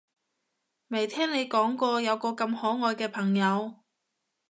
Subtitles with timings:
[0.87, 3.75] 未聽你講過有個咁可愛嘅朋友